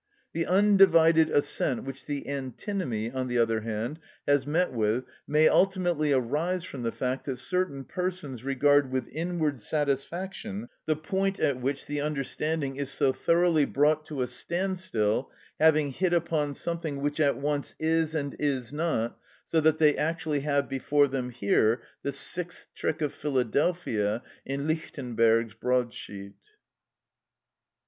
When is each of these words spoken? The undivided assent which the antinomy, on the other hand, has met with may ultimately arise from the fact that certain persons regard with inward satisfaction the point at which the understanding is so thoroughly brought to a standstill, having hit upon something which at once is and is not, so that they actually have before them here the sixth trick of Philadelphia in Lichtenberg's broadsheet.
The 0.33 0.47
undivided 0.47 1.29
assent 1.29 1.83
which 1.83 2.07
the 2.07 2.27
antinomy, 2.27 3.11
on 3.11 3.27
the 3.27 3.37
other 3.37 3.61
hand, 3.61 3.99
has 4.27 4.47
met 4.47 4.73
with 4.73 5.03
may 5.27 5.47
ultimately 5.47 6.11
arise 6.11 6.63
from 6.63 6.81
the 6.81 6.91
fact 6.91 7.25
that 7.25 7.35
certain 7.37 7.83
persons 7.83 8.43
regard 8.43 8.91
with 8.91 9.07
inward 9.09 9.61
satisfaction 9.61 10.69
the 10.87 10.95
point 10.95 11.39
at 11.39 11.61
which 11.61 11.85
the 11.85 12.01
understanding 12.01 12.77
is 12.77 12.89
so 12.89 13.13
thoroughly 13.13 13.63
brought 13.63 14.03
to 14.07 14.23
a 14.23 14.27
standstill, 14.27 15.29
having 15.59 15.91
hit 15.91 16.13
upon 16.13 16.55
something 16.55 16.99
which 17.01 17.19
at 17.19 17.37
once 17.37 17.75
is 17.79 18.15
and 18.15 18.35
is 18.39 18.73
not, 18.73 19.19
so 19.45 19.61
that 19.61 19.77
they 19.77 19.95
actually 19.95 20.39
have 20.39 20.67
before 20.67 21.07
them 21.07 21.29
here 21.29 21.79
the 22.01 22.11
sixth 22.11 22.65
trick 22.73 23.03
of 23.03 23.13
Philadelphia 23.13 24.23
in 24.47 24.65
Lichtenberg's 24.67 25.53
broadsheet. 25.53 26.33